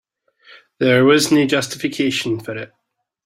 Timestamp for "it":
2.57-2.73